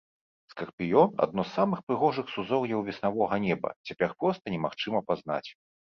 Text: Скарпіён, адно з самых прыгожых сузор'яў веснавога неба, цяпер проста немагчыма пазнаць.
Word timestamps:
Скарпіён, 0.51 1.09
адно 1.25 1.41
з 1.49 1.51
самых 1.57 1.83
прыгожых 1.89 2.33
сузор'яў 2.35 2.79
веснавога 2.87 3.35
неба, 3.47 3.69
цяпер 3.91 4.09
проста 4.23 4.45
немагчыма 4.55 4.99
пазнаць. 5.11 5.45